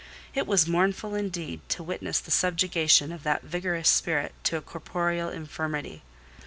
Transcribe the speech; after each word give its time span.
It 0.33 0.47
was 0.47 0.65
mournful, 0.67 1.13
indeed, 1.13 1.61
to 1.69 1.83
witness 1.83 2.19
the 2.19 2.31
subjugation 2.31 3.11
of 3.11 3.21
that 3.21 3.43
vigorous 3.43 3.87
spirit 3.87 4.33
to 4.45 4.57
a 4.57 4.61
corporeal 4.61 5.29
infirmity. 5.29 6.01